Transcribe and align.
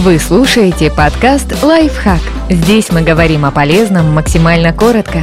Вы 0.00 0.20
слушаете 0.20 0.92
подкаст 0.92 1.60
«Лайфхак». 1.60 2.20
Здесь 2.48 2.92
мы 2.92 3.02
говорим 3.02 3.44
о 3.44 3.50
полезном 3.50 4.14
максимально 4.14 4.72
коротко. 4.72 5.22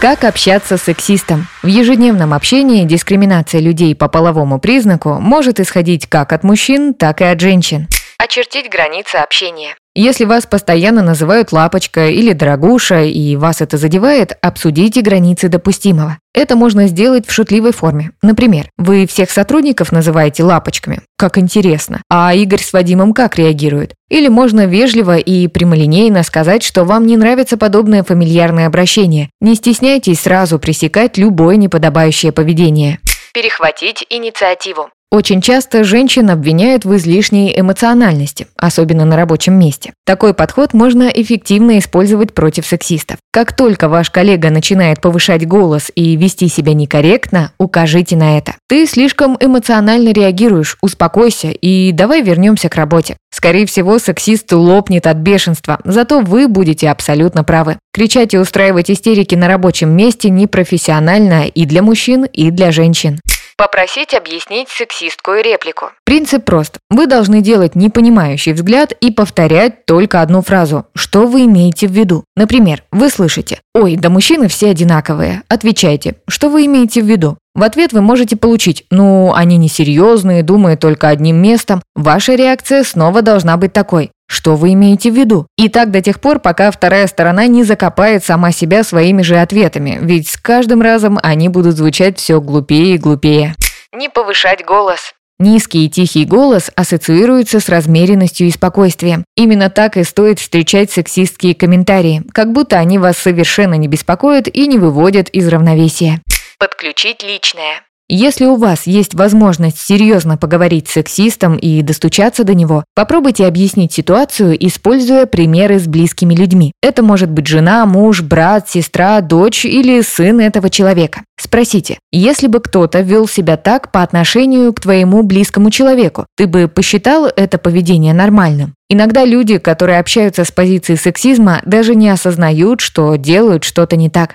Как 0.00 0.24
общаться 0.24 0.78
с 0.78 0.82
сексистом? 0.82 1.46
В 1.62 1.68
ежедневном 1.68 2.34
общении 2.34 2.84
дискриминация 2.84 3.60
людей 3.60 3.94
по 3.94 4.08
половому 4.08 4.58
признаку 4.58 5.20
может 5.20 5.60
исходить 5.60 6.08
как 6.08 6.32
от 6.32 6.42
мужчин, 6.42 6.92
так 6.92 7.20
и 7.20 7.24
от 7.24 7.38
женщин. 7.38 7.86
Очертить 8.18 8.68
границы 8.68 9.16
общения. 9.16 9.76
Если 9.94 10.24
вас 10.24 10.46
постоянно 10.46 11.02
называют 11.02 11.52
лапочка 11.52 12.08
или 12.08 12.32
дорогуша, 12.32 13.02
и 13.02 13.36
вас 13.36 13.60
это 13.60 13.76
задевает, 13.76 14.32
обсудите 14.40 15.02
границы 15.02 15.48
допустимого. 15.48 16.16
Это 16.32 16.56
можно 16.56 16.86
сделать 16.86 17.26
в 17.26 17.32
шутливой 17.32 17.72
форме. 17.72 18.12
Например, 18.22 18.70
вы 18.78 19.06
всех 19.06 19.30
сотрудников 19.30 19.92
называете 19.92 20.44
лапочками. 20.44 21.02
Как 21.18 21.36
интересно. 21.36 22.00
А 22.08 22.34
Игорь 22.34 22.62
с 22.62 22.72
Вадимом 22.72 23.12
как 23.12 23.36
реагируют? 23.36 23.92
Или 24.08 24.28
можно 24.28 24.64
вежливо 24.64 25.18
и 25.18 25.46
прямолинейно 25.46 26.22
сказать, 26.22 26.62
что 26.62 26.84
вам 26.84 27.06
не 27.06 27.18
нравится 27.18 27.58
подобное 27.58 28.02
фамильярное 28.02 28.68
обращение. 28.68 29.28
Не 29.42 29.54
стесняйтесь 29.56 30.20
сразу 30.20 30.58
пресекать 30.58 31.18
любое 31.18 31.56
неподобающее 31.56 32.32
поведение. 32.32 32.98
Перехватить 33.34 34.06
инициативу. 34.08 34.88
Очень 35.12 35.42
часто 35.42 35.84
женщин 35.84 36.30
обвиняют 36.30 36.86
в 36.86 36.96
излишней 36.96 37.52
эмоциональности, 37.54 38.46
особенно 38.56 39.04
на 39.04 39.14
рабочем 39.14 39.52
месте. 39.52 39.92
Такой 40.06 40.32
подход 40.32 40.72
можно 40.72 41.02
эффективно 41.02 41.78
использовать 41.78 42.32
против 42.32 42.64
сексистов. 42.64 43.18
Как 43.30 43.54
только 43.54 43.90
ваш 43.90 44.08
коллега 44.08 44.48
начинает 44.48 45.02
повышать 45.02 45.46
голос 45.46 45.90
и 45.94 46.16
вести 46.16 46.48
себя 46.48 46.72
некорректно, 46.72 47.52
укажите 47.58 48.16
на 48.16 48.38
это. 48.38 48.54
Ты 48.70 48.86
слишком 48.86 49.36
эмоционально 49.38 50.14
реагируешь, 50.14 50.78
успокойся 50.80 51.48
и 51.48 51.92
давай 51.92 52.22
вернемся 52.22 52.70
к 52.70 52.74
работе. 52.74 53.18
Скорее 53.30 53.66
всего, 53.66 53.98
сексист 53.98 54.50
лопнет 54.50 55.06
от 55.06 55.18
бешенства, 55.18 55.78
зато 55.84 56.20
вы 56.20 56.48
будете 56.48 56.88
абсолютно 56.88 57.44
правы. 57.44 57.76
Кричать 57.92 58.32
и 58.32 58.38
устраивать 58.38 58.90
истерики 58.90 59.34
на 59.34 59.46
рабочем 59.46 59.90
месте 59.90 60.30
непрофессионально 60.30 61.48
и 61.48 61.66
для 61.66 61.82
мужчин, 61.82 62.24
и 62.24 62.50
для 62.50 62.72
женщин. 62.72 63.20
Попросить 63.62 64.12
объяснить 64.12 64.68
сексистскую 64.68 65.40
реплику. 65.40 65.92
Принцип 66.04 66.44
прост. 66.44 66.78
Вы 66.90 67.06
должны 67.06 67.42
делать 67.42 67.76
непонимающий 67.76 68.54
взгляд 68.54 68.90
и 68.90 69.12
повторять 69.12 69.86
только 69.86 70.20
одну 70.20 70.42
фразу. 70.42 70.86
Что 70.96 71.28
вы 71.28 71.44
имеете 71.44 71.86
в 71.86 71.92
виду? 71.92 72.24
Например, 72.34 72.82
вы 72.90 73.08
слышите 73.08 73.60
«Ой, 73.72 73.94
да 73.94 74.08
мужчины 74.08 74.48
все 74.48 74.70
одинаковые». 74.70 75.44
Отвечайте 75.46 76.16
«Что 76.26 76.48
вы 76.48 76.66
имеете 76.66 77.02
в 77.02 77.06
виду?» 77.06 77.38
В 77.54 77.62
ответ 77.62 77.92
вы 77.92 78.00
можете 78.00 78.34
получить 78.34 78.84
«Ну, 78.90 79.32
они 79.32 79.58
несерьезные, 79.58 80.42
думают 80.42 80.80
только 80.80 81.08
одним 81.08 81.36
местом». 81.36 81.82
Ваша 81.94 82.34
реакция 82.34 82.82
снова 82.82 83.22
должна 83.22 83.56
быть 83.58 83.72
такой 83.72 84.10
что 84.32 84.56
вы 84.56 84.72
имеете 84.72 85.10
в 85.10 85.14
виду? 85.14 85.46
И 85.56 85.68
так 85.68 85.90
до 85.90 86.00
тех 86.00 86.20
пор, 86.20 86.40
пока 86.40 86.70
вторая 86.70 87.06
сторона 87.06 87.46
не 87.46 87.64
закопает 87.64 88.24
сама 88.24 88.50
себя 88.50 88.82
своими 88.82 89.22
же 89.22 89.36
ответами, 89.36 89.98
ведь 90.00 90.28
с 90.28 90.36
каждым 90.36 90.82
разом 90.82 91.18
они 91.22 91.48
будут 91.48 91.76
звучать 91.76 92.18
все 92.18 92.40
глупее 92.40 92.94
и 92.94 92.98
глупее. 92.98 93.54
Не 93.92 94.08
повышать 94.08 94.64
голос. 94.64 95.12
Низкий 95.38 95.86
и 95.86 95.90
тихий 95.90 96.24
голос 96.24 96.70
ассоциируются 96.76 97.60
с 97.60 97.68
размеренностью 97.68 98.46
и 98.46 98.50
спокойствием. 98.50 99.24
Именно 99.36 99.70
так 99.70 99.96
и 99.96 100.04
стоит 100.04 100.38
встречать 100.38 100.90
сексистские 100.90 101.54
комментарии, 101.54 102.22
как 102.32 102.52
будто 102.52 102.78
они 102.78 102.98
вас 102.98 103.18
совершенно 103.18 103.74
не 103.74 103.88
беспокоят 103.88 104.48
и 104.48 104.66
не 104.66 104.78
выводят 104.78 105.28
из 105.28 105.48
равновесия. 105.48 106.20
Подключить 106.58 107.22
личное. 107.22 107.82
Если 108.08 108.44
у 108.44 108.56
вас 108.56 108.86
есть 108.86 109.14
возможность 109.14 109.78
серьезно 109.78 110.36
поговорить 110.36 110.88
с 110.88 110.92
сексистом 110.92 111.56
и 111.56 111.80
достучаться 111.82 112.44
до 112.44 112.54
него, 112.54 112.84
попробуйте 112.94 113.46
объяснить 113.46 113.92
ситуацию, 113.92 114.54
используя 114.66 115.24
примеры 115.24 115.78
с 115.78 115.86
близкими 115.86 116.34
людьми. 116.34 116.72
Это 116.82 117.02
может 117.02 117.30
быть 117.30 117.46
жена, 117.46 117.86
муж, 117.86 118.20
брат, 118.20 118.68
сестра, 118.68 119.20
дочь 119.20 119.64
или 119.64 120.02
сын 120.02 120.40
этого 120.40 120.68
человека. 120.68 121.22
Спросите, 121.40 121.98
если 122.12 122.48
бы 122.48 122.60
кто-то 122.60 123.00
вел 123.00 123.26
себя 123.26 123.56
так 123.56 123.90
по 123.90 124.02
отношению 124.02 124.72
к 124.72 124.80
твоему 124.80 125.22
близкому 125.22 125.70
человеку, 125.70 126.26
ты 126.36 126.46
бы 126.46 126.68
посчитал 126.68 127.26
это 127.34 127.56
поведение 127.56 128.12
нормальным? 128.12 128.74
Иногда 128.90 129.24
люди, 129.24 129.56
которые 129.56 129.98
общаются 129.98 130.44
с 130.44 130.50
позиции 130.50 130.96
сексизма, 130.96 131.62
даже 131.64 131.94
не 131.94 132.10
осознают, 132.10 132.82
что 132.82 133.16
делают 133.16 133.64
что-то 133.64 133.96
не 133.96 134.10
так. 134.10 134.34